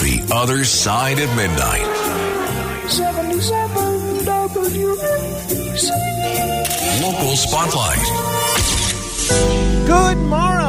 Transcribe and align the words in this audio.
The 0.00 0.22
Other 0.32 0.62
Side 0.62 1.18
of 1.18 1.28
Midnight. 1.34 1.84
77 2.88 4.24
WABC. 4.24 5.90
Local 7.02 7.36
Spotlight. 7.36 8.06
Good 9.88 10.18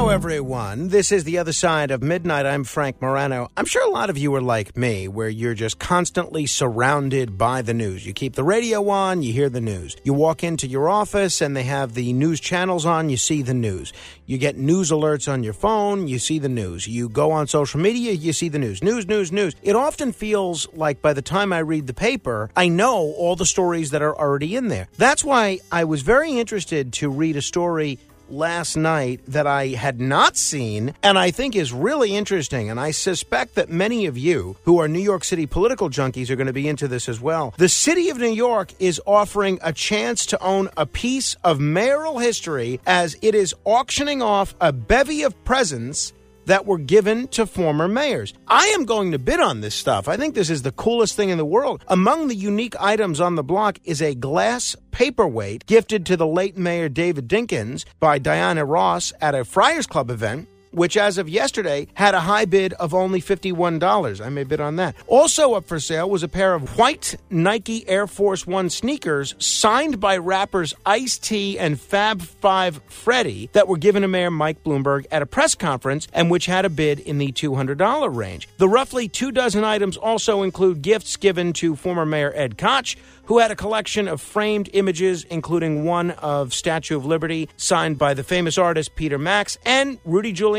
morrow, 0.09 0.15
everyone. 0.15 0.87
This 0.87 1.11
is 1.11 1.23
The 1.23 1.37
Other 1.37 1.53
Side 1.53 1.91
of 1.91 2.01
Midnight. 2.01 2.47
I'm 2.47 2.63
Frank 2.63 2.99
Morano. 2.99 3.51
I'm 3.55 3.65
sure 3.65 3.87
a 3.87 3.91
lot 3.91 4.09
of 4.09 4.17
you 4.17 4.33
are 4.33 4.41
like 4.41 4.75
me, 4.75 5.07
where 5.07 5.29
you're 5.29 5.53
just 5.53 5.77
constantly 5.77 6.47
surrounded 6.47 7.37
by 7.37 7.61
the 7.61 7.75
news. 7.75 8.07
You 8.07 8.13
keep 8.13 8.33
the 8.33 8.43
radio 8.43 8.89
on, 8.89 9.21
you 9.21 9.33
hear 9.33 9.49
the 9.49 9.61
news. 9.61 9.95
You 10.03 10.13
walk 10.13 10.43
into 10.43 10.65
your 10.65 10.89
office 10.89 11.41
and 11.41 11.55
they 11.55 11.63
have 11.63 11.93
the 11.93 12.11
news 12.13 12.39
channels 12.39 12.87
on, 12.87 13.09
you 13.09 13.17
see 13.17 13.43
the 13.43 13.53
news. 13.53 13.93
You 14.25 14.39
get 14.39 14.57
news 14.57 14.89
alerts 14.89 15.31
on 15.31 15.43
your 15.43 15.53
phone, 15.53 16.07
you 16.07 16.17
see 16.17 16.39
the 16.39 16.49
news. 16.49 16.87
You 16.87 17.07
go 17.07 17.31
on 17.31 17.45
social 17.45 17.79
media, 17.79 18.13
you 18.13 18.33
see 18.33 18.49
the 18.49 18.59
news. 18.59 18.83
News, 18.83 19.07
news, 19.07 19.31
news. 19.31 19.55
It 19.61 19.75
often 19.75 20.11
feels 20.11 20.67
like 20.73 21.03
by 21.03 21.13
the 21.13 21.21
time 21.21 21.53
I 21.53 21.59
read 21.59 21.85
the 21.85 21.93
paper, 21.93 22.49
I 22.55 22.67
know 22.67 23.13
all 23.17 23.35
the 23.35 23.45
stories 23.45 23.91
that 23.91 24.01
are 24.01 24.17
already 24.17 24.55
in 24.55 24.69
there. 24.69 24.87
That's 24.97 25.23
why 25.23 25.59
I 25.71 25.83
was 25.83 26.01
very 26.01 26.31
interested 26.31 26.93
to 26.93 27.09
read 27.09 27.35
a 27.35 27.41
story 27.43 27.99
last 28.31 28.75
night 28.75 29.21
that 29.27 29.47
I 29.47 29.67
had 29.67 29.99
not 29.99 30.37
seen 30.37 30.93
and 31.03 31.17
I 31.17 31.31
think 31.31 31.55
is 31.55 31.73
really 31.73 32.15
interesting. 32.15 32.69
And 32.69 32.79
I 32.79 32.91
suspect 32.91 33.55
that 33.55 33.69
many 33.69 34.05
of 34.05 34.17
you 34.17 34.57
who 34.63 34.79
are 34.79 34.87
New 34.87 34.99
York 34.99 35.23
City 35.23 35.45
political 35.45 35.89
junkies 35.89 36.29
are 36.29 36.35
going 36.35 36.47
to 36.47 36.53
be 36.53 36.67
into 36.67 36.87
this 36.87 37.09
as 37.09 37.19
well. 37.19 37.53
The 37.57 37.69
city 37.69 38.09
of 38.09 38.17
New 38.17 38.31
York 38.31 38.73
is 38.79 39.01
offering 39.05 39.59
a 39.61 39.73
chance 39.73 40.25
to 40.27 40.41
own 40.41 40.69
a 40.77 40.85
piece 40.85 41.35
of 41.43 41.59
mayoral 41.59 42.19
history 42.19 42.79
as 42.85 43.17
it 43.21 43.35
is 43.35 43.55
auctioning 43.65 44.21
off 44.21 44.55
a 44.61 44.71
bevy 44.71 45.23
of 45.23 45.43
presents 45.43 46.13
that 46.49 46.65
were 46.65 46.79
given 46.79 47.27
to 47.29 47.45
former 47.45 47.87
mayors. 47.87 48.33
I 48.47 48.65
am 48.67 48.85
going 48.85 49.11
to 49.11 49.19
bid 49.19 49.39
on 49.39 49.61
this 49.61 49.75
stuff. 49.75 50.07
I 50.07 50.17
think 50.17 50.33
this 50.33 50.49
is 50.49 50.63
the 50.63 50.71
coolest 50.71 51.15
thing 51.15 51.29
in 51.29 51.37
the 51.37 51.45
world. 51.45 51.85
Among 51.87 52.27
the 52.27 52.35
unique 52.35 52.75
items 52.79 53.21
on 53.21 53.35
the 53.35 53.43
block 53.43 53.79
is 53.83 54.01
a 54.01 54.15
glass 54.15 54.75
paperweight 54.91 55.67
gifted 55.67 56.07
to 56.07 56.17
the 56.17 56.27
late 56.27 56.57
Mayor 56.57 56.89
David 56.89 57.27
Dinkins 57.27 57.85
by 57.99 58.17
Diana 58.17 58.65
Ross 58.65 59.13
at 59.21 59.35
a 59.35 59.45
Friars 59.45 59.85
Club 59.85 60.09
event 60.09 60.47
which 60.71 60.97
as 60.97 61.17
of 61.17 61.29
yesterday 61.29 61.87
had 61.93 62.13
a 62.13 62.21
high 62.21 62.45
bid 62.45 62.73
of 62.73 62.93
only 62.93 63.21
$51. 63.21 64.25
I 64.25 64.29
may 64.29 64.43
bid 64.43 64.61
on 64.61 64.75
that. 64.77 64.95
Also 65.07 65.53
up 65.53 65.65
for 65.65 65.79
sale 65.79 66.09
was 66.09 66.23
a 66.23 66.27
pair 66.27 66.53
of 66.53 66.77
white 66.77 67.15
Nike 67.29 67.87
Air 67.87 68.07
Force 68.07 68.45
One 68.45 68.69
sneakers 68.69 69.35
signed 69.39 69.99
by 69.99 70.17
rappers 70.17 70.73
Ice 70.85 71.17
T 71.17 71.57
and 71.57 71.79
Fab 71.79 72.21
Five 72.21 72.81
Freddy 72.87 73.49
that 73.53 73.67
were 73.67 73.77
given 73.77 74.03
to 74.03 74.07
Mayor 74.07 74.31
Mike 74.31 74.63
Bloomberg 74.63 75.05
at 75.11 75.21
a 75.21 75.25
press 75.25 75.55
conference 75.55 76.07
and 76.13 76.29
which 76.29 76.45
had 76.45 76.65
a 76.65 76.69
bid 76.69 76.99
in 76.99 77.17
the 77.17 77.31
$200 77.31 78.15
range. 78.15 78.47
The 78.57 78.69
roughly 78.69 79.07
two 79.07 79.31
dozen 79.31 79.63
items 79.63 79.97
also 79.97 80.43
include 80.43 80.81
gifts 80.81 81.17
given 81.17 81.53
to 81.53 81.75
former 81.75 82.05
Mayor 82.05 82.31
Ed 82.35 82.57
Koch, 82.57 82.95
who 83.25 83.37
had 83.39 83.51
a 83.51 83.55
collection 83.55 84.07
of 84.07 84.19
framed 84.19 84.69
images, 84.73 85.23
including 85.25 85.85
one 85.85 86.11
of 86.11 86.53
Statue 86.53 86.97
of 86.97 87.05
Liberty 87.05 87.47
signed 87.57 87.97
by 87.97 88.15
the 88.15 88.23
famous 88.23 88.57
artist 88.57 88.95
Peter 88.95 89.19
Max, 89.19 89.57
and 89.65 89.99
Rudy 90.03 90.33
Giuliani, 90.33 90.58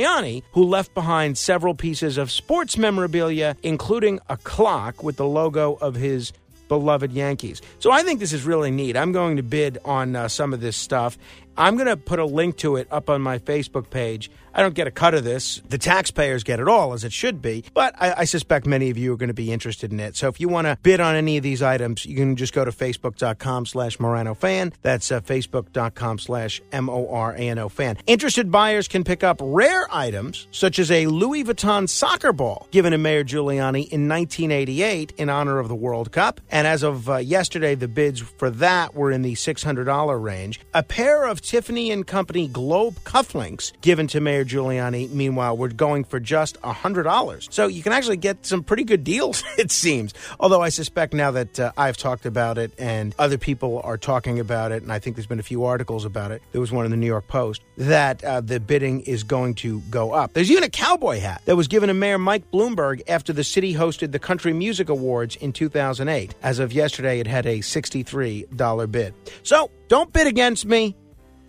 who 0.53 0.65
left 0.65 0.95
behind 0.95 1.39
several 1.39 1.75
pieces 1.75 2.19
of 2.19 2.31
sports 2.31 2.77
memorabilia, 2.77 3.57
including 3.63 4.21
a 4.29 4.37
clock 4.37 5.03
with 5.03 5.17
the 5.17 5.27
logo 5.27 5.75
of 5.81 5.95
his 5.95 6.33
beloved 6.69 7.13
Yankees. 7.13 7.61
So 7.81 7.91
I 7.91 8.03
think 8.03 8.21
this 8.21 8.33
is 8.33 8.45
really 8.45 8.71
neat. 8.71 8.97
I'm 8.97 9.13
going 9.13 9.37
to 9.37 9.43
bid 9.43 9.79
on 9.85 10.15
uh, 10.15 10.29
some 10.29 10.55
of 10.55 10.61
this 10.61 10.77
stuff. 10.77 11.19
I'm 11.57 11.77
going 11.77 11.89
to 11.89 11.97
put 11.97 12.19
a 12.19 12.25
link 12.25 12.57
to 12.59 12.77
it 12.77 12.89
up 12.91 13.11
on 13.11 13.23
my 13.23 13.39
Facebook 13.39 13.91
page. 13.91 14.31
I 14.55 14.63
don't 14.63 14.75
get 14.75 14.87
a 14.87 14.91
cut 14.91 15.15
of 15.15 15.25
this. 15.25 15.63
The 15.69 15.79
taxpayers 15.79 16.43
get 16.43 16.61
it 16.61 16.69
all, 16.69 16.93
as 16.93 17.05
it 17.05 17.13
should 17.13 17.41
be. 17.41 17.65
But 17.73 17.95
I, 17.99 18.15
I 18.19 18.25
suspect 18.25 18.67
many 18.67 18.91
of 18.91 18.99
you 18.99 19.13
are 19.13 19.17
going 19.17 19.29
to 19.29 19.35
be 19.35 19.53
interested 19.53 19.93
in 19.93 20.01
it. 20.01 20.17
So 20.17 20.29
if 20.29 20.41
you 20.41 20.49
want 20.49 20.67
to 20.67 20.77
bid 20.83 21.01
on 21.01 21.15
any 21.15 21.37
of 21.37 21.43
these 21.43 21.63
items, 21.63 22.05
you 22.05 22.17
can 22.17 22.37
just 22.37 22.53
go 22.53 22.65
to 22.65 22.73
facebook.com 22.73 23.67
slash 23.67 24.01
Morano 24.01 24.35
fan. 24.35 24.73
That's 24.83 25.13
uh, 25.13 25.21
facebook.com 25.21 26.19
slash 26.19 26.61
M-O-R-A-N-O 26.73 27.69
fan. 27.69 27.99
Interested 28.07 28.51
buyers 28.51 28.89
can 28.89 29.05
pick 29.05 29.23
up 29.23 29.39
rare 29.41 29.87
items, 29.91 30.49
such 30.51 30.79
as 30.79 30.91
a 30.91 31.07
Louis 31.07 31.45
Vuitton 31.45 31.89
soccer 31.89 32.33
ball 32.33 32.67
given 32.71 32.93
to 32.93 32.99
Mayor 32.99 33.25
Giuliani 33.25 33.89
in 33.89 34.09
1988 34.09 35.13
in 35.17 35.29
honor 35.29 35.59
of 35.59 35.69
the 35.69 35.75
World 35.75 36.11
Cup. 36.11 36.41
And 36.51 36.67
as 36.67 36.83
of 36.83 37.09
uh, 37.09 37.17
yesterday, 37.17 37.75
the 37.75 37.89
bids 37.89 38.21
for 38.21 38.51
that 38.51 38.95
were 38.95 39.13
in 39.13 39.23
the 39.23 39.35
$600 39.35 40.23
range. 40.23 40.61
A 40.75 40.83
pair 40.83 41.25
of 41.25 41.41
Tiffany 41.51 41.91
and 41.91 42.07
Company 42.07 42.47
Globe 42.47 42.95
cufflinks 43.01 43.73
given 43.81 44.07
to 44.07 44.21
Mayor 44.21 44.45
Giuliani, 44.45 45.11
meanwhile, 45.11 45.57
we're 45.57 45.67
going 45.67 46.05
for 46.05 46.21
just 46.21 46.61
$100. 46.63 47.53
So 47.53 47.67
you 47.67 47.83
can 47.83 47.93
actually 47.93 48.19
get 48.19 48.47
some 48.47 48.63
pretty 48.63 48.85
good 48.85 49.03
deals, 49.03 49.43
it 49.59 49.73
seems. 49.73 50.15
Although 50.39 50.63
I 50.63 50.69
suspect 50.69 51.13
now 51.13 51.33
that 51.33 51.59
uh, 51.59 51.73
I've 51.77 51.97
talked 51.97 52.25
about 52.25 52.57
it 52.57 52.71
and 52.79 53.17
other 53.19 53.37
people 53.37 53.81
are 53.83 53.99
talking 53.99 54.39
about 54.39 54.71
it, 54.71 54.85
and 54.85 54.93
I 54.93 55.01
think 55.01 55.17
there's 55.17 55.27
been 55.27 55.41
a 55.41 55.43
few 55.43 55.65
articles 55.65 56.05
about 56.05 56.31
it, 56.31 56.41
there 56.53 56.61
was 56.61 56.71
one 56.71 56.85
in 56.85 56.93
the 56.93 56.97
New 56.97 57.09
York 57.09 57.27
Post, 57.27 57.63
that 57.79 58.23
uh, 58.23 58.41
the 58.41 58.61
bidding 58.61 59.01
is 59.01 59.25
going 59.25 59.55
to 59.55 59.81
go 59.91 60.13
up. 60.13 60.35
There's 60.35 60.53
even 60.53 60.63
a 60.63 60.71
cowboy 60.71 61.19
hat 61.19 61.43
that 61.47 61.57
was 61.57 61.67
given 61.67 61.89
to 61.89 61.95
Mayor 61.95 62.19
Mike 62.19 62.49
Bloomberg 62.53 63.03
after 63.09 63.33
the 63.33 63.43
city 63.43 63.75
hosted 63.75 64.13
the 64.13 64.21
Country 64.21 64.53
Music 64.53 64.89
Awards 64.89 65.35
in 65.35 65.53
2008. 65.53 66.33
As 66.45 66.61
of 66.61 66.73
yesterday, 66.73 67.19
it 67.19 67.27
had 67.27 67.45
a 67.45 67.59
$63 67.59 68.93
bid. 68.93 69.15
So 69.43 69.69
don't 69.89 70.13
bid 70.13 70.29
against 70.29 70.65
me. 70.65 70.95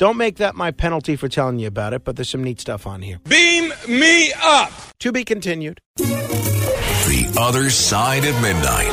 Don't 0.02 0.18
make 0.18 0.38
that 0.38 0.56
my 0.56 0.72
penalty 0.72 1.16
for 1.16 1.28
telling 1.28 1.60
you 1.60 1.68
about 1.68 1.94
it, 1.94 2.04
but 2.04 2.16
there's 2.16 2.32
some 2.32 2.44
neat 2.44 2.60
stuff 2.60 2.88
on 2.88 3.04
here. 3.04 3.20
Beam 3.30 3.72
me 3.88 4.34
up. 4.42 4.72
To 5.02 5.12
be 5.12 5.24
continued. 5.24 5.80
The 5.98 7.36
Other 7.40 7.70
Side 7.70 8.26
of 8.26 8.34
Midnight. 8.42 8.90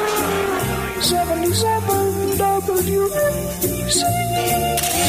77 1.00 2.36
WABC. 2.36 4.02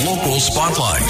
Local 0.05 0.39
Spotlight. 0.39 1.01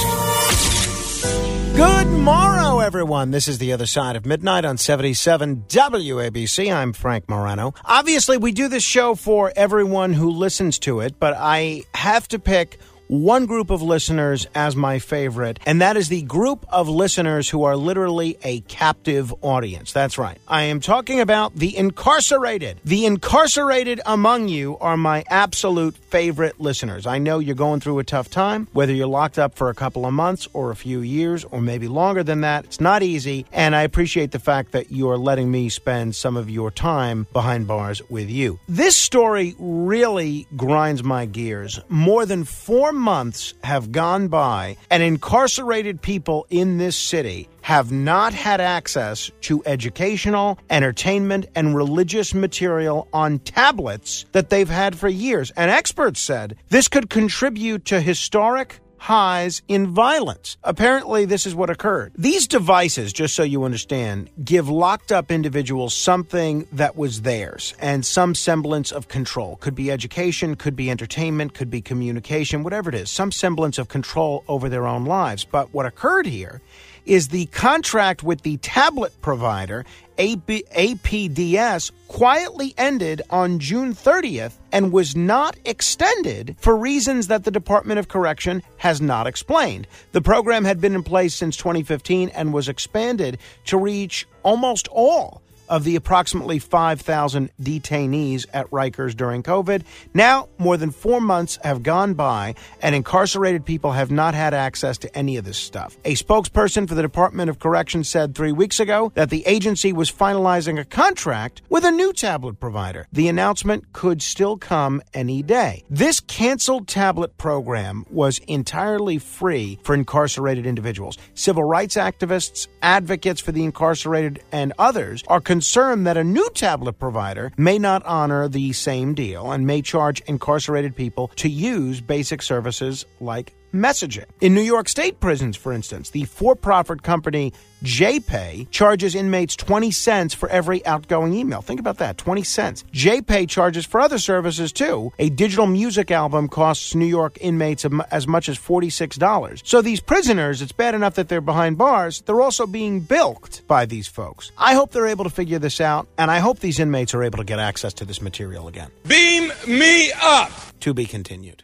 Good 1.76 2.08
morrow, 2.08 2.80
everyone. 2.80 3.30
This 3.30 3.48
is 3.48 3.60
the 3.60 3.74
other 3.74 3.86
side 3.86 4.16
of 4.16 4.26
midnight 4.26 4.66
on 4.66 4.80
77 4.80 5.66
WABC. 5.68 6.74
I'm 6.74 6.94
Frank 6.94 7.30
Morano. 7.30 7.76
Obviously, 7.86 8.38
we 8.38 8.52
do 8.54 8.68
this 8.68 8.82
show 8.82 9.14
for 9.14 9.54
everyone 9.56 10.14
who 10.14 10.32
listens 10.32 10.80
to 10.80 11.02
it, 11.02 11.20
but 11.20 11.36
I 11.38 11.84
have 11.94 12.28
to 12.30 12.40
pick 12.40 12.80
one 13.10 13.48
group 13.48 13.72
of 13.72 13.82
listeners 13.82 14.46
as 14.54 14.76
my 14.76 15.00
favorite, 15.00 15.60
and 15.66 15.82
that 15.82 15.98
is 15.98 16.10
the 16.10 16.22
group 16.22 16.64
of 16.70 16.88
listeners 16.88 17.50
who 17.50 17.64
are 17.64 17.76
literally 17.76 18.38
a 18.44 18.60
captive 18.62 19.34
audience. 19.42 19.92
That's 19.92 20.20
right. 20.20 20.38
I 20.48 20.64
am 20.64 20.80
talking 20.80 21.20
about 21.20 21.56
the 21.56 21.76
incarcerated. 21.76 22.80
The 22.86 23.08
incarcerated 23.08 24.00
among 24.06 24.48
you 24.48 24.78
are 24.78 24.96
my 24.96 25.24
absolute 25.28 25.96
favorite 25.96 26.60
listeners. 26.62 27.08
I 27.08 27.18
know 27.18 27.40
you're 27.40 27.56
going 27.56 27.80
through 27.80 27.98
a 27.98 28.04
tough 28.04 28.30
time, 28.30 28.68
whether 28.74 28.94
you're 28.94 29.08
locked 29.08 29.40
up 29.40 29.56
for 29.56 29.70
a 29.70 29.74
couple 29.74 30.06
of 30.06 30.14
months 30.14 30.48
or 30.54 30.70
a 30.70 30.76
few 30.76 31.02
years 31.02 31.44
or 31.46 31.62
maybe 31.62 31.88
longer 31.88 32.22
than 32.22 32.42
that. 32.42 32.66
It's 32.66 32.80
not 32.80 33.02
easy, 33.02 33.48
and 33.52 33.76
I 33.76 33.82
appreciate 33.82 34.30
the 34.32 34.40
fact 34.40 34.74
that 34.74 34.92
you 34.92 35.10
are 35.10 35.18
letting 35.18 35.50
me 35.50 35.70
spend 35.70 36.16
some 36.16 36.38
of 36.38 36.48
your 36.48 36.70
time 36.70 37.26
behind 37.34 37.66
bars 37.66 38.04
with 38.08 38.30
you. 38.30 38.60
This 38.68 38.96
story 38.96 39.56
really 39.58 40.46
grinds 40.56 41.04
my 41.04 41.26
gears. 41.26 41.80
More 41.90 42.28
than 42.28 42.44
four 42.44 42.99
months 43.00 43.54
have 43.64 43.92
gone 43.92 44.28
by, 44.28 44.78
and 44.90 45.02
incarcerated 45.02 46.02
people 46.02 46.46
in 46.50 46.78
this 46.78 46.96
city 46.96 47.48
have 47.62 47.92
not 47.92 48.34
had 48.34 48.62
access 48.62 49.32
to 49.42 49.64
educational, 49.66 50.58
entertainment, 50.70 51.46
and 51.56 51.76
religious 51.76 52.34
material 52.34 53.08
on 53.14 53.40
tablets 53.40 54.26
that 54.32 54.50
they've 54.50 54.70
had 54.70 54.98
for 54.98 55.08
years. 55.08 55.52
And 55.56 55.70
experts 55.70 56.20
said 56.20 56.56
this 56.70 56.88
could 56.88 57.10
contribute 57.10 57.86
to 57.86 58.02
historic 58.02 58.80
highs 59.00 59.62
in 59.68 59.88
violence. 59.88 60.58
Apparently, 60.64 61.26
this 61.26 61.46
is 61.46 61.56
what 61.56 61.70
occurred. 61.70 62.14
These 62.18 62.48
devices, 62.48 63.12
just 63.12 63.36
so 63.36 63.44
you 63.44 63.64
understand, 63.64 64.30
give 64.44 64.70
locked 64.70 65.12
up 65.12 65.32
individuals 65.32 65.94
something 65.96 66.68
that 66.74 66.96
was 66.96 67.22
theirs 67.22 67.74
and 67.80 68.06
some 68.06 68.36
semblance 68.36 68.92
of 68.92 69.08
control. 69.08 69.56
Could 69.58 69.76
be 69.76 69.90
education, 69.92 70.56
could 70.56 70.76
be 70.76 70.92
entertainment, 70.92 71.54
could 71.54 71.72
be 71.72 71.82
communication, 71.82 72.64
whatever 72.64 72.90
it 72.90 72.96
is, 72.96 73.10
some 73.10 73.32
semblance 73.32 73.78
of 73.78 73.88
control 73.88 74.44
over 74.48 74.70
their 74.70 74.86
own 74.86 75.06
lives. 75.06 75.44
But 75.44 75.74
what 75.74 75.86
occurred 75.86 76.28
here 76.28 76.62
is 77.06 77.30
the 77.30 77.48
contract 77.48 78.22
with 78.22 78.42
the 78.42 78.58
tablet 78.58 79.20
provider, 79.22 79.86
AP, 80.20 80.48
APDS, 80.76 81.92
quietly 82.10 82.74
ended 82.78 83.22
on 83.30 83.58
June 83.58 83.94
30th 83.94 84.58
and 84.74 84.92
was 84.92 85.16
not 85.16 85.56
extended 85.64 86.58
for 86.60 86.76
reasons 86.76 87.28
that 87.28 87.46
the 87.46 87.52
Department 87.52 88.00
of 88.00 88.10
Correction 88.10 88.62
has 88.78 89.00
not 89.00 89.28
explained. 89.28 89.88
The 90.12 90.22
program 90.22 90.66
had 90.66 90.82
been 90.82 90.94
in 90.94 91.04
place 91.04 91.34
since 91.34 91.56
2015 91.56 92.30
and 92.30 92.54
was 92.54 92.68
expanded 92.68 93.38
to 93.68 93.78
reach 93.78 94.28
almost 94.44 94.90
all 94.90 95.42
of 95.70 95.84
the 95.84 95.96
approximately 95.96 96.60
5,000 96.60 97.52
detainees 97.62 98.46
at 98.54 98.70
Rikers 98.72 99.16
during 99.16 99.44
COVID. 99.44 99.84
Now, 100.14 100.50
more 100.58 100.76
than 100.76 100.92
four 100.92 101.22
months 101.22 101.60
have 101.64 101.84
gone 101.84 102.16
by, 102.16 102.56
and 102.82 102.96
incarcerated 102.96 103.66
people 103.66 103.92
have 103.92 104.12
not 104.12 104.34
had 104.34 104.54
access 104.54 104.98
to 105.00 105.18
any 105.18 105.38
of 105.38 105.46
this 105.46 105.58
stuff. 105.58 105.98
A 106.04 106.16
spokesperson 106.16 106.88
for 106.88 106.96
the 106.96 107.02
Department 107.02 107.50
of 107.50 107.60
Corrections 107.60 108.10
said 108.10 108.36
three 108.36 108.52
weeks 108.52 108.80
ago 108.80 109.12
that 109.16 109.30
the 109.30 109.46
agency 109.46 109.94
was 109.94 110.12
finalizing 110.12 110.80
a 110.80 110.86
contract 110.86 111.62
with 111.70 111.86
a 111.86 111.92
new 111.92 112.12
tablet 112.12 112.60
provider. 112.60 113.08
The 113.14 113.28
announcement 113.28 113.94
could 113.94 114.22
still 114.22 114.58
come 114.58 115.02
any 115.14 115.44
day. 115.44 115.84
This 115.90 116.20
canceled 116.20 116.88
tablet 116.88 117.38
program 117.38 118.06
was 118.10 118.40
entirely 118.48 119.20
free 119.20 119.80
for 119.84 119.94
incarcerated 119.94 120.66
individuals. 120.66 121.18
Civil 121.36 121.64
rights 121.64 121.96
activists, 121.96 122.68
advocates 122.82 123.40
for 123.40 123.52
the 123.52 123.64
incarcerated, 123.64 124.42
and 124.52 124.74
others 124.80 125.24
are 125.28 125.40
concerned 125.40 125.59
that 126.06 126.18
a 126.18 126.24
new 126.24 126.50
tablet 126.52 126.94
provider 126.94 127.52
may 127.58 127.78
not 127.78 128.06
honor 128.06 128.48
the 128.48 128.74
same 128.74 129.14
deal 129.14 129.52
and 129.52 129.66
may 129.68 129.82
charge 129.82 130.22
incarcerated 130.22 130.96
people 130.96 131.30
to 131.36 131.50
use 131.50 132.02
basic 132.02 132.42
services 132.42 133.06
like 133.20 133.54
messaging. 133.74 134.26
In 134.42 134.54
New 134.54 134.62
York 134.62 134.90
State 134.90 135.20
prisons, 135.20 135.58
for 135.58 135.72
instance, 135.72 136.10
the 136.10 136.26
for 136.26 136.56
profit 136.56 137.04
company 137.04 137.54
JPay 137.84 138.70
charges 138.72 139.16
inmates 139.16 139.56
20 139.56 139.92
cents 139.92 140.34
for 140.34 140.50
every 140.50 140.86
outgoing 140.86 141.34
email. 141.34 141.62
Think 141.62 141.80
about 141.80 142.00
that 142.00 142.18
20 142.18 142.44
cents. 142.44 142.84
JPay 142.94 143.48
charges 143.48 143.86
for 143.86 144.02
other 144.02 144.18
services 144.18 144.74
too. 144.74 145.14
A 145.18 145.30
digital 145.30 145.66
music 145.66 146.12
album 146.12 146.50
costs 146.50 146.94
New 146.94 147.06
York 147.06 147.38
inmates 147.40 147.86
as 148.12 148.28
much 148.28 148.50
as 148.50 148.58
$46. 148.58 149.66
So 149.66 149.82
these 149.82 150.02
prisoners, 150.02 150.62
it's 150.62 150.72
bad 150.74 150.94
enough 150.94 151.16
that 151.16 151.30
they're 151.30 151.42
behind 151.42 151.78
bars, 151.78 152.22
they're 152.22 152.42
also 152.42 152.68
being 152.68 153.00
bilked 153.00 153.66
by 153.68 153.86
these 153.86 154.08
folks. 154.08 154.52
I 154.58 154.74
hope 154.74 154.92
they're 154.92 155.08
able 155.08 155.24
to 155.24 155.30
figure 155.30 155.60
this 155.60 155.80
out, 155.80 156.08
and 156.18 156.30
I 156.30 156.40
hope 156.40 156.60
these 156.60 156.80
inmates 156.80 157.14
are 157.14 157.24
able 157.24 157.38
to 157.38 157.46
get 157.46 157.60
access 157.60 157.94
to 157.96 158.06
this 158.06 158.22
material 158.22 158.68
again. 158.68 158.92
Beam 159.08 159.52
me 159.68 160.12
up. 160.22 160.52
To 160.82 160.94
be 160.94 161.06
continued. 161.06 161.64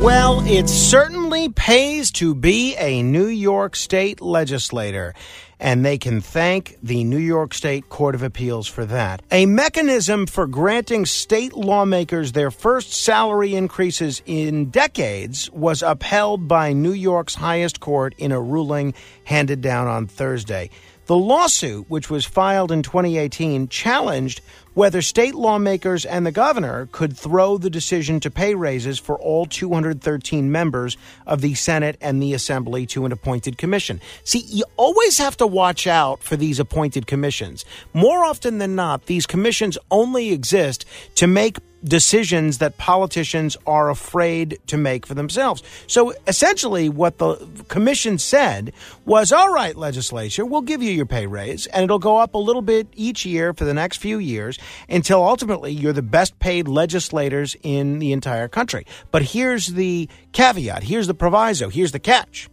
Well, 0.00 0.46
it 0.46 0.68
certainly 0.68 1.48
pays 1.48 2.12
to 2.12 2.34
be 2.34 2.76
a 2.76 3.02
New 3.02 3.26
York 3.26 3.74
State 3.74 4.20
legislator 4.20 5.12
and 5.60 5.84
they 5.84 5.98
can 5.98 6.20
thank 6.20 6.78
the 6.82 7.02
New 7.04 7.18
York 7.18 7.52
State 7.52 7.88
Court 7.88 8.14
of 8.14 8.22
Appeals 8.22 8.68
for 8.68 8.84
that. 8.86 9.22
A 9.30 9.46
mechanism 9.46 10.26
for 10.26 10.46
granting 10.46 11.04
state 11.04 11.54
lawmakers 11.54 12.32
their 12.32 12.50
first 12.50 12.92
salary 12.92 13.54
increases 13.54 14.22
in 14.24 14.70
decades 14.70 15.50
was 15.50 15.82
upheld 15.82 16.46
by 16.46 16.72
New 16.72 16.92
York's 16.92 17.34
highest 17.34 17.80
court 17.80 18.14
in 18.18 18.30
a 18.30 18.40
ruling 18.40 18.94
handed 19.24 19.60
down 19.60 19.88
on 19.88 20.06
Thursday. 20.06 20.70
The 21.08 21.16
lawsuit, 21.16 21.86
which 21.88 22.10
was 22.10 22.26
filed 22.26 22.70
in 22.70 22.82
2018, 22.82 23.68
challenged 23.68 24.42
whether 24.74 25.00
state 25.00 25.34
lawmakers 25.34 26.04
and 26.04 26.26
the 26.26 26.30
governor 26.30 26.86
could 26.92 27.16
throw 27.16 27.56
the 27.56 27.70
decision 27.70 28.20
to 28.20 28.30
pay 28.30 28.54
raises 28.54 28.98
for 28.98 29.18
all 29.18 29.46
213 29.46 30.52
members 30.52 30.98
of 31.26 31.40
the 31.40 31.54
Senate 31.54 31.96
and 32.02 32.22
the 32.22 32.34
Assembly 32.34 32.84
to 32.88 33.06
an 33.06 33.12
appointed 33.12 33.56
commission. 33.56 34.02
See, 34.24 34.40
you 34.40 34.64
always 34.76 35.16
have 35.16 35.38
to 35.38 35.46
watch 35.46 35.86
out 35.86 36.22
for 36.22 36.36
these 36.36 36.60
appointed 36.60 37.06
commissions. 37.06 37.64
More 37.94 38.22
often 38.22 38.58
than 38.58 38.76
not, 38.76 39.06
these 39.06 39.26
commissions 39.26 39.78
only 39.90 40.30
exist 40.30 40.84
to 41.14 41.26
make 41.26 41.56
decisions 41.84 42.58
that 42.58 42.76
politicians 42.78 43.56
are 43.66 43.90
afraid 43.90 44.58
to 44.66 44.76
make 44.76 45.06
for 45.06 45.14
themselves. 45.14 45.62
So 45.86 46.12
essentially, 46.26 46.88
what 46.88 47.18
the 47.18 47.36
commission 47.68 48.18
said 48.18 48.72
was 49.04 49.32
all 49.32 49.52
right, 49.52 49.76
legislature, 49.76 50.44
we'll 50.44 50.62
give 50.62 50.82
you 50.82 50.90
your 50.90 51.06
pay 51.06 51.26
raise, 51.26 51.66
and 51.66 51.84
it'll 51.84 51.98
go 51.98 52.18
up 52.18 52.34
a 52.34 52.38
little 52.38 52.62
bit 52.62 52.88
each 52.94 53.24
year 53.24 53.54
for 53.54 53.64
the 53.64 53.74
next 53.74 53.98
few 53.98 54.18
years 54.18 54.58
until 54.88 55.22
ultimately 55.22 55.72
you're 55.72 55.92
the 55.92 56.02
best 56.02 56.38
paid 56.38 56.68
legislators 56.68 57.56
in 57.62 57.98
the 57.98 58.12
entire 58.12 58.48
country. 58.48 58.86
But 59.10 59.22
here's 59.22 59.68
the 59.68 60.08
caveat, 60.32 60.82
here's 60.82 61.06
the 61.06 61.14
proviso, 61.14 61.68
here's 61.68 61.92
the 61.92 61.98
catch 61.98 62.48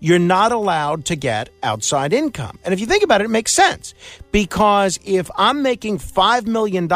you're 0.00 0.18
not 0.18 0.50
allowed 0.50 1.04
to 1.04 1.14
get 1.14 1.50
outside 1.62 2.12
income. 2.12 2.58
And 2.64 2.74
if 2.74 2.80
you 2.80 2.86
think 2.86 3.04
about 3.04 3.20
it, 3.20 3.24
it 3.24 3.30
makes 3.30 3.52
sense. 3.52 3.94
Because 4.32 4.98
if 5.04 5.30
I'm 5.36 5.62
making 5.62 5.98
$5 5.98 6.46
million 6.46 6.88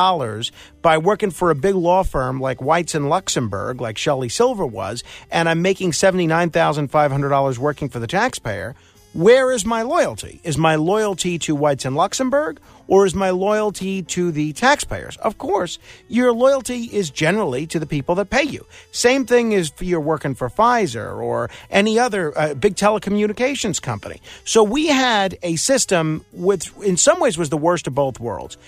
by 0.82 0.98
working 0.98 1.30
for 1.30 1.50
a 1.50 1.54
big 1.54 1.74
law 1.74 2.02
firm 2.02 2.40
like 2.40 2.58
Weitz 2.58 2.98
& 3.00 3.00
Luxenberg, 3.00 3.80
like 3.80 3.98
Shelly 3.98 4.28
Silver 4.28 4.66
was, 4.66 5.04
and 5.30 5.48
I'm 5.48 5.62
making 5.62 5.92
$79,500 5.92 7.58
working 7.58 7.88
for 7.88 7.98
the 7.98 8.06
taxpayer, 8.06 8.74
where 9.14 9.52
is 9.52 9.64
my 9.64 9.82
loyalty? 9.82 10.40
Is 10.42 10.58
my 10.58 10.74
loyalty 10.74 11.38
to 11.38 11.56
Weitz 11.56 11.88
& 11.90 11.94
Luxenberg 11.94 12.58
or 12.88 13.06
is 13.06 13.14
my 13.14 13.30
loyalty 13.30 14.02
to 14.02 14.32
the 14.32 14.52
taxpayers? 14.54 15.16
Of 15.18 15.38
course, 15.38 15.78
your 16.08 16.32
loyalty 16.32 16.90
is 16.92 17.10
generally 17.10 17.64
to 17.68 17.78
the 17.78 17.86
people 17.86 18.16
that 18.16 18.30
pay 18.30 18.42
you. 18.42 18.66
Same 18.90 19.24
thing 19.24 19.52
is 19.52 19.70
if 19.70 19.82
you're 19.82 20.00
working 20.00 20.34
for 20.34 20.50
Pfizer 20.50 21.16
or 21.16 21.48
any 21.70 21.96
other 21.96 22.36
uh, 22.36 22.54
big 22.54 22.74
telecommunications 22.74 23.80
company. 23.80 24.20
So 24.44 24.64
we 24.64 24.88
had 24.88 25.38
a 25.44 25.54
system 25.56 26.24
with, 26.32 26.76
in 26.82 26.96
some 26.96 27.20
ways, 27.20 27.38
was 27.38 27.50
the 27.50 27.56
worst 27.56 27.86
of 27.86 27.94
both 27.94 28.18
worlds 28.18 28.58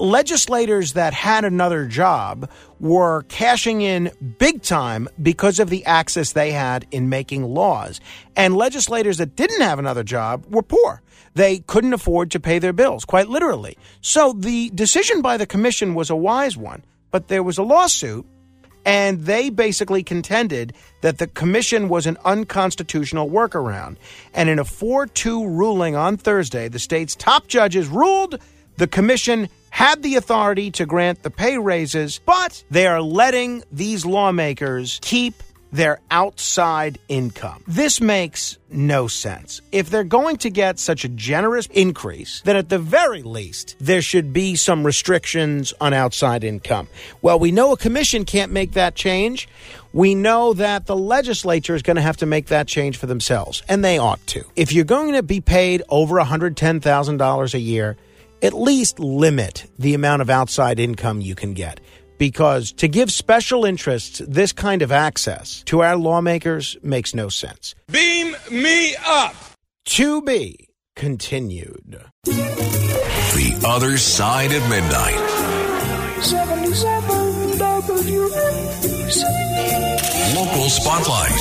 legislators 0.00 0.94
that 0.94 1.12
had 1.12 1.44
another 1.44 1.86
job 1.86 2.50
were 2.80 3.22
cashing 3.24 3.82
in 3.82 4.10
big 4.38 4.62
time 4.62 5.08
because 5.22 5.58
of 5.58 5.70
the 5.70 5.84
access 5.84 6.32
they 6.32 6.50
had 6.50 6.86
in 6.90 7.08
making 7.08 7.44
laws. 7.44 8.00
And 8.36 8.56
legislators 8.56 9.18
that 9.18 9.36
didn't 9.36 9.60
have 9.60 9.78
another 9.78 10.02
job 10.02 10.46
were 10.48 10.62
poor. 10.62 11.02
They 11.34 11.58
couldn't 11.60 11.92
afford 11.92 12.30
to 12.32 12.40
pay 12.40 12.58
their 12.58 12.72
bills, 12.72 13.04
quite 13.04 13.28
literally. 13.28 13.76
So 14.00 14.32
the 14.32 14.70
decision 14.70 15.22
by 15.22 15.36
the 15.36 15.46
commission 15.46 15.94
was 15.94 16.10
a 16.10 16.16
wise 16.16 16.56
one, 16.56 16.84
but 17.10 17.28
there 17.28 17.42
was 17.42 17.58
a 17.58 17.62
lawsuit 17.62 18.26
and 18.84 19.20
they 19.20 19.50
basically 19.50 20.02
contended 20.02 20.72
that 21.02 21.18
the 21.18 21.26
commission 21.26 21.88
was 21.88 22.06
an 22.06 22.16
unconstitutional 22.24 23.28
workaround. 23.28 23.96
And 24.32 24.48
in 24.48 24.58
a 24.58 24.64
4 24.64 25.06
2 25.06 25.46
ruling 25.48 25.96
on 25.96 26.16
Thursday, 26.16 26.68
the 26.68 26.78
state's 26.78 27.14
top 27.14 27.46
judges 27.46 27.88
ruled 27.88 28.40
the 28.78 28.86
commission 28.86 29.48
had 29.80 30.02
the 30.02 30.16
authority 30.16 30.70
to 30.70 30.84
grant 30.84 31.22
the 31.22 31.30
pay 31.30 31.56
raises, 31.56 32.20
but 32.26 32.62
they 32.70 32.86
are 32.86 33.00
letting 33.00 33.64
these 33.72 34.04
lawmakers 34.04 34.98
keep 35.00 35.42
their 35.72 35.98
outside 36.10 36.98
income. 37.08 37.64
This 37.66 37.98
makes 37.98 38.58
no 38.70 39.08
sense. 39.08 39.62
If 39.72 39.88
they're 39.88 40.04
going 40.04 40.36
to 40.38 40.50
get 40.50 40.78
such 40.78 41.06
a 41.06 41.08
generous 41.08 41.66
increase, 41.68 42.42
then 42.42 42.56
at 42.56 42.68
the 42.68 42.78
very 42.78 43.22
least, 43.22 43.74
there 43.80 44.02
should 44.02 44.34
be 44.34 44.54
some 44.54 44.84
restrictions 44.84 45.72
on 45.80 45.94
outside 45.94 46.44
income. 46.44 46.86
Well, 47.22 47.38
we 47.38 47.50
know 47.50 47.72
a 47.72 47.78
commission 47.78 48.26
can't 48.26 48.52
make 48.52 48.72
that 48.72 48.94
change. 48.94 49.48
We 49.94 50.14
know 50.14 50.52
that 50.52 50.84
the 50.84 50.96
legislature 50.96 51.74
is 51.74 51.80
going 51.80 51.96
to 51.96 52.02
have 52.02 52.18
to 52.18 52.26
make 52.26 52.48
that 52.48 52.68
change 52.68 52.98
for 52.98 53.06
themselves, 53.06 53.62
and 53.66 53.82
they 53.82 53.96
ought 53.96 54.24
to. 54.26 54.44
If 54.56 54.74
you're 54.74 54.84
going 54.84 55.14
to 55.14 55.22
be 55.22 55.40
paid 55.40 55.82
over 55.88 56.16
$110,000 56.16 57.54
a 57.54 57.58
year, 57.58 57.96
at 58.42 58.54
least 58.54 58.98
limit 58.98 59.66
the 59.78 59.94
amount 59.94 60.22
of 60.22 60.30
outside 60.30 60.78
income 60.80 61.20
you 61.20 61.34
can 61.34 61.54
get. 61.54 61.80
Because 62.18 62.72
to 62.72 62.88
give 62.88 63.10
special 63.10 63.64
interests 63.64 64.20
this 64.26 64.52
kind 64.52 64.82
of 64.82 64.92
access 64.92 65.62
to 65.64 65.80
our 65.80 65.96
lawmakers 65.96 66.76
makes 66.82 67.14
no 67.14 67.28
sense. 67.28 67.74
Beam 67.90 68.36
me 68.50 68.94
up. 69.06 69.34
To 69.86 70.20
be 70.22 70.68
continued. 70.96 72.04
The 72.24 73.62
Other 73.66 73.96
Side 73.96 74.52
of 74.52 74.68
Midnight. 74.68 75.18
77 76.22 77.30
WABC. 77.58 79.24
Local 80.36 80.68
Spotlight. 80.68 81.40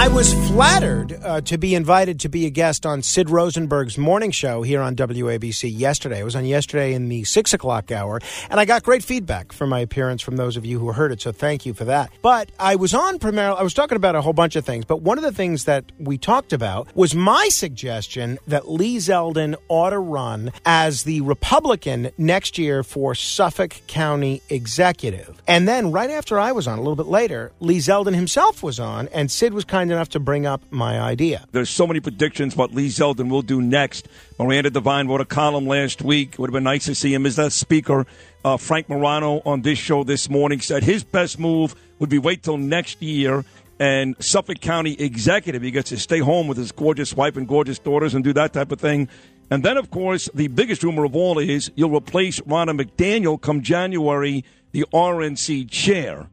I 0.00 0.08
was 0.08 0.32
flattered 0.48 1.12
uh, 1.22 1.42
to 1.42 1.58
be 1.58 1.74
invited 1.74 2.20
to 2.20 2.30
be 2.30 2.46
a 2.46 2.50
guest 2.50 2.86
on 2.86 3.02
Sid 3.02 3.28
Rosenberg's 3.28 3.98
morning 3.98 4.30
show 4.30 4.62
here 4.62 4.80
on 4.80 4.96
WABC 4.96 5.78
yesterday. 5.78 6.20
It 6.20 6.24
was 6.24 6.34
on 6.34 6.46
yesterday 6.46 6.94
in 6.94 7.10
the 7.10 7.24
six 7.24 7.52
o'clock 7.52 7.92
hour, 7.92 8.18
and 8.48 8.58
I 8.58 8.64
got 8.64 8.82
great 8.82 9.04
feedback 9.04 9.52
for 9.52 9.66
my 9.66 9.80
appearance 9.80 10.22
from 10.22 10.36
those 10.36 10.56
of 10.56 10.64
you 10.64 10.78
who 10.78 10.92
heard 10.92 11.12
it. 11.12 11.20
So 11.20 11.32
thank 11.32 11.66
you 11.66 11.74
for 11.74 11.84
that. 11.84 12.10
But 12.22 12.50
I 12.58 12.76
was 12.76 12.94
on 12.94 13.18
primarily, 13.18 13.58
I 13.58 13.62
was 13.62 13.74
talking 13.74 13.96
about 13.96 14.14
a 14.14 14.22
whole 14.22 14.32
bunch 14.32 14.56
of 14.56 14.64
things, 14.64 14.86
but 14.86 15.02
one 15.02 15.18
of 15.18 15.24
the 15.24 15.32
things 15.32 15.66
that 15.66 15.84
we 15.98 16.16
talked 16.16 16.54
about 16.54 16.94
was 16.96 17.14
my 17.14 17.48
suggestion 17.50 18.38
that 18.46 18.70
Lee 18.70 18.96
Zeldin 18.96 19.54
ought 19.68 19.90
to 19.90 19.98
run 19.98 20.50
as 20.64 21.02
the 21.02 21.20
Republican 21.20 22.10
next 22.16 22.56
year 22.56 22.82
for 22.82 23.14
Suffolk 23.14 23.76
County 23.86 24.40
Executive. 24.48 25.42
And 25.46 25.68
then 25.68 25.92
right 25.92 26.10
after 26.10 26.40
I 26.40 26.52
was 26.52 26.66
on, 26.66 26.78
a 26.78 26.82
little 26.82 26.96
bit 26.96 27.06
later, 27.06 27.52
Lee 27.60 27.78
Zeldin 27.78 28.14
himself 28.14 28.62
was 28.62 28.80
on, 28.80 29.08
and 29.08 29.30
Sid 29.30 29.52
was 29.52 29.64
kind 29.70 29.92
enough 29.92 30.08
to 30.10 30.20
bring 30.20 30.46
up 30.46 30.60
my 30.70 31.00
idea. 31.00 31.46
There's 31.52 31.70
so 31.70 31.86
many 31.86 32.00
predictions 32.00 32.56
what 32.56 32.74
Lee 32.74 32.88
Zeldin 32.88 33.30
will 33.30 33.40
do 33.40 33.62
next. 33.62 34.08
Miranda 34.36 34.68
Devine 34.68 35.06
wrote 35.06 35.20
a 35.20 35.24
column 35.24 35.66
last 35.66 36.02
week. 36.02 36.32
It 36.32 36.38
would 36.40 36.50
have 36.50 36.54
been 36.54 36.64
nice 36.64 36.86
to 36.86 36.94
see 36.94 37.14
him 37.14 37.24
as 37.24 37.36
the 37.36 37.50
speaker 37.50 38.04
uh, 38.44 38.56
Frank 38.56 38.88
Morano 38.88 39.40
on 39.46 39.62
this 39.62 39.78
show 39.78 40.02
this 40.02 40.28
morning 40.28 40.60
said 40.60 40.82
his 40.82 41.04
best 41.04 41.38
move 41.38 41.76
would 42.00 42.10
be 42.10 42.18
wait 42.18 42.42
till 42.42 42.58
next 42.58 43.00
year. 43.00 43.44
And 43.78 44.16
Suffolk 44.18 44.60
County 44.60 45.00
executive, 45.00 45.62
he 45.62 45.70
gets 45.70 45.90
to 45.90 45.98
stay 45.98 46.18
home 46.18 46.48
with 46.48 46.58
his 46.58 46.72
gorgeous 46.72 47.14
wife 47.14 47.36
and 47.36 47.46
gorgeous 47.46 47.78
daughters 47.78 48.12
and 48.12 48.24
do 48.24 48.32
that 48.32 48.52
type 48.52 48.72
of 48.72 48.80
thing. 48.80 49.08
And 49.50 49.62
then, 49.62 49.76
of 49.76 49.90
course, 49.90 50.28
the 50.34 50.48
biggest 50.48 50.82
rumor 50.82 51.04
of 51.04 51.14
all 51.14 51.38
is 51.38 51.70
you'll 51.76 51.94
replace 51.94 52.40
Ronna 52.40 52.78
McDaniel 52.78 53.40
come 53.40 53.62
January, 53.62 54.44
the 54.72 54.84
RNC 54.92 55.70
chair. 55.70 56.28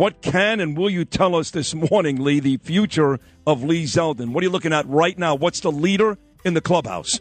What 0.00 0.22
can 0.22 0.60
and 0.60 0.78
will 0.78 0.88
you 0.88 1.04
tell 1.04 1.36
us 1.36 1.50
this 1.50 1.74
morning, 1.74 2.24
Lee, 2.24 2.40
the 2.40 2.56
future 2.56 3.20
of 3.46 3.62
Lee 3.62 3.84
Zeldin? 3.84 4.32
What 4.32 4.42
are 4.42 4.46
you 4.46 4.50
looking 4.50 4.72
at 4.72 4.88
right 4.88 5.18
now? 5.18 5.34
What's 5.34 5.60
the 5.60 5.70
leader 5.70 6.16
in 6.42 6.54
the 6.54 6.62
clubhouse? 6.62 7.20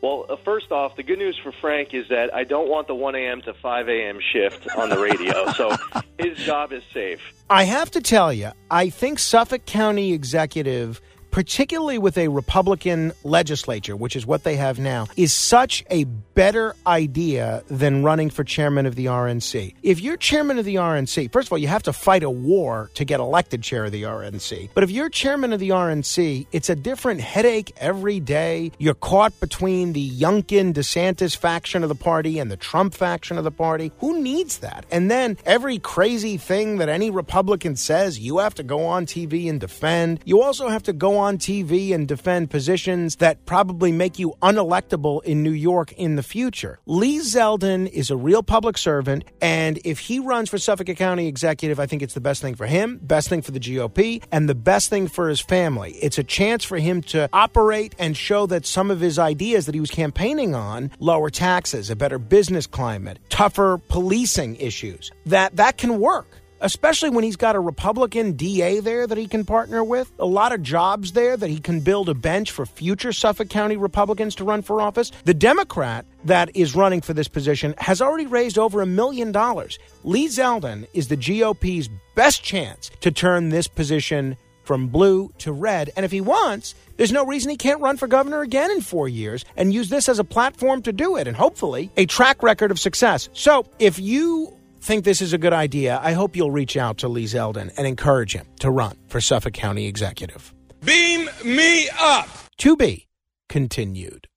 Well, 0.00 0.24
uh, 0.30 0.36
first 0.42 0.72
off, 0.72 0.96
the 0.96 1.02
good 1.02 1.18
news 1.18 1.38
for 1.42 1.52
Frank 1.60 1.92
is 1.92 2.08
that 2.08 2.34
I 2.34 2.44
don't 2.44 2.70
want 2.70 2.86
the 2.86 2.94
1 2.94 3.16
a.m. 3.16 3.42
to 3.42 3.52
5 3.52 3.88
a.m. 3.90 4.18
shift 4.32 4.66
on 4.78 4.88
the 4.88 4.98
radio, 4.98 5.52
so 5.52 5.76
his 6.18 6.38
job 6.38 6.72
is 6.72 6.82
safe. 6.90 7.20
I 7.50 7.64
have 7.64 7.90
to 7.90 8.00
tell 8.00 8.32
you, 8.32 8.52
I 8.70 8.88
think 8.88 9.18
Suffolk 9.18 9.66
County 9.66 10.14
executive 10.14 11.02
particularly 11.36 11.98
with 11.98 12.16
a 12.16 12.28
Republican 12.28 13.12
legislature, 13.22 13.94
which 13.94 14.16
is 14.16 14.24
what 14.24 14.42
they 14.42 14.56
have 14.56 14.78
now, 14.78 15.06
is 15.18 15.34
such 15.34 15.84
a 15.90 16.04
better 16.04 16.74
idea 16.86 17.62
than 17.68 18.02
running 18.02 18.30
for 18.30 18.42
chairman 18.42 18.86
of 18.86 18.94
the 18.94 19.04
RNC. 19.04 19.74
If 19.82 20.00
you're 20.00 20.16
chairman 20.16 20.58
of 20.58 20.64
the 20.64 20.76
RNC, 20.76 21.30
first 21.32 21.48
of 21.48 21.52
all, 21.52 21.58
you 21.58 21.68
have 21.68 21.82
to 21.82 21.92
fight 21.92 22.22
a 22.22 22.30
war 22.30 22.90
to 22.94 23.04
get 23.04 23.20
elected 23.20 23.62
chair 23.62 23.84
of 23.84 23.92
the 23.92 24.04
RNC. 24.04 24.70
But 24.72 24.82
if 24.82 24.90
you're 24.90 25.10
chairman 25.10 25.52
of 25.52 25.60
the 25.60 25.68
RNC, 25.70 26.46
it's 26.52 26.70
a 26.70 26.74
different 26.74 27.20
headache 27.20 27.70
every 27.76 28.18
day. 28.18 28.72
You're 28.78 28.94
caught 28.94 29.38
between 29.38 29.92
the 29.92 30.08
Youngkin 30.08 30.72
DeSantis 30.72 31.36
faction 31.36 31.82
of 31.82 31.90
the 31.90 31.94
party 31.94 32.38
and 32.38 32.50
the 32.50 32.56
Trump 32.56 32.94
faction 32.94 33.36
of 33.36 33.44
the 33.44 33.50
party. 33.50 33.92
Who 33.98 34.22
needs 34.22 34.60
that? 34.60 34.86
And 34.90 35.10
then 35.10 35.36
every 35.44 35.80
crazy 35.80 36.38
thing 36.38 36.78
that 36.78 36.88
any 36.88 37.10
Republican 37.10 37.76
says, 37.76 38.18
you 38.18 38.38
have 38.38 38.54
to 38.54 38.62
go 38.62 38.86
on 38.86 39.04
TV 39.04 39.50
and 39.50 39.60
defend. 39.60 40.20
You 40.24 40.40
also 40.40 40.68
have 40.70 40.84
to 40.84 40.94
go 40.94 41.18
on 41.18 41.25
on 41.26 41.38
TV 41.38 41.92
and 41.92 42.06
defend 42.06 42.50
positions 42.50 43.16
that 43.16 43.44
probably 43.46 43.90
make 43.90 44.18
you 44.18 44.34
unelectable 44.42 45.22
in 45.24 45.42
New 45.42 45.50
York 45.50 45.92
in 45.92 46.16
the 46.16 46.22
future. 46.22 46.78
Lee 46.86 47.18
Zeldin 47.18 47.88
is 47.88 48.10
a 48.10 48.16
real 48.16 48.42
public 48.42 48.78
servant, 48.78 49.24
and 49.40 49.78
if 49.84 49.98
he 49.98 50.20
runs 50.20 50.48
for 50.48 50.58
Suffolk 50.58 50.86
County 50.96 51.26
executive, 51.26 51.80
I 51.80 51.86
think 51.86 52.02
it's 52.02 52.14
the 52.14 52.20
best 52.20 52.40
thing 52.40 52.54
for 52.54 52.66
him, 52.66 52.98
best 53.02 53.28
thing 53.28 53.42
for 53.42 53.50
the 53.50 53.60
GOP, 53.60 54.22
and 54.30 54.48
the 54.48 54.54
best 54.54 54.88
thing 54.88 55.08
for 55.08 55.28
his 55.28 55.40
family. 55.40 55.92
It's 56.00 56.18
a 56.18 56.24
chance 56.24 56.64
for 56.64 56.78
him 56.78 57.02
to 57.02 57.28
operate 57.32 57.94
and 57.98 58.16
show 58.16 58.46
that 58.46 58.64
some 58.64 58.90
of 58.90 59.00
his 59.00 59.18
ideas 59.18 59.66
that 59.66 59.74
he 59.74 59.80
was 59.80 59.90
campaigning 59.90 60.54
on, 60.54 60.92
lower 61.00 61.28
taxes, 61.28 61.90
a 61.90 61.96
better 61.96 62.18
business 62.18 62.66
climate, 62.66 63.18
tougher 63.28 63.78
policing 63.88 64.56
issues, 64.56 65.10
that 65.26 65.56
that 65.56 65.76
can 65.76 65.98
work 65.98 66.28
especially 66.60 67.10
when 67.10 67.24
he's 67.24 67.36
got 67.36 67.56
a 67.56 67.60
Republican 67.60 68.32
DA 68.32 68.80
there 68.80 69.06
that 69.06 69.18
he 69.18 69.26
can 69.26 69.44
partner 69.44 69.82
with, 69.82 70.10
a 70.18 70.26
lot 70.26 70.52
of 70.52 70.62
jobs 70.62 71.12
there 71.12 71.36
that 71.36 71.50
he 71.50 71.58
can 71.58 71.80
build 71.80 72.08
a 72.08 72.14
bench 72.14 72.50
for 72.50 72.66
future 72.66 73.12
Suffolk 73.12 73.48
County 73.48 73.76
Republicans 73.76 74.34
to 74.36 74.44
run 74.44 74.62
for 74.62 74.80
office. 74.80 75.12
The 75.24 75.34
Democrat 75.34 76.06
that 76.24 76.54
is 76.54 76.74
running 76.74 77.00
for 77.00 77.12
this 77.14 77.28
position 77.28 77.74
has 77.78 78.00
already 78.00 78.26
raised 78.26 78.58
over 78.58 78.82
a 78.82 78.86
million 78.86 79.32
dollars. 79.32 79.78
Lee 80.04 80.28
Zeldin 80.28 80.86
is 80.92 81.08
the 81.08 81.16
GOP's 81.16 81.88
best 82.14 82.42
chance 82.42 82.90
to 83.00 83.10
turn 83.10 83.48
this 83.48 83.68
position 83.68 84.36
from 84.66 84.88
blue 84.88 85.32
to 85.38 85.52
red. 85.52 85.90
And 85.96 86.04
if 86.04 86.10
he 86.10 86.20
wants, 86.20 86.74
there's 86.96 87.12
no 87.12 87.24
reason 87.24 87.50
he 87.50 87.56
can't 87.56 87.80
run 87.80 87.96
for 87.96 88.08
governor 88.08 88.42
again 88.42 88.70
in 88.70 88.80
four 88.80 89.08
years 89.08 89.44
and 89.56 89.72
use 89.72 89.88
this 89.88 90.08
as 90.08 90.18
a 90.18 90.24
platform 90.24 90.82
to 90.82 90.92
do 90.92 91.16
it 91.16 91.28
and 91.28 91.36
hopefully 91.36 91.90
a 91.96 92.06
track 92.06 92.42
record 92.42 92.70
of 92.70 92.80
success. 92.80 93.28
So 93.32 93.66
if 93.78 93.98
you 93.98 94.58
think 94.80 95.04
this 95.04 95.20
is 95.20 95.32
a 95.32 95.38
good 95.38 95.52
idea, 95.52 96.00
I 96.02 96.12
hope 96.12 96.36
you'll 96.36 96.50
reach 96.50 96.76
out 96.76 96.98
to 96.98 97.08
Lee 97.08 97.24
Zeldin 97.24 97.72
and 97.76 97.86
encourage 97.86 98.34
him 98.34 98.46
to 98.60 98.70
run 98.70 98.96
for 99.08 99.20
Suffolk 99.20 99.54
County 99.54 99.86
Executive. 99.86 100.54
Beam 100.84 101.28
me 101.44 101.88
up. 101.98 102.28
To 102.58 102.76
be 102.76 103.08
continued. 103.48 104.28